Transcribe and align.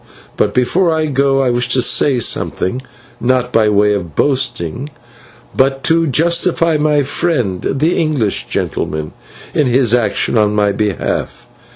But 0.35 0.55
before 0.55 0.91
I 0.91 1.05
go 1.05 1.43
I 1.43 1.51
wish 1.51 1.69
to 1.69 1.81
say 1.83 2.17
something, 2.17 2.81
not 3.19 3.51
by 3.53 3.69
way 3.69 3.93
of 3.93 4.15
boasting, 4.15 4.89
but 5.55 5.83
to 5.83 6.07
justify 6.07 6.77
my 6.77 7.03
friend, 7.03 7.61
the 7.61 7.99
English 7.99 8.47
gentleman, 8.47 9.13
in 9.53 9.67
his 9.67 9.93
action 9.93 10.39
on 10.39 10.55
my 10.55 10.71
behalf. 10.71 11.45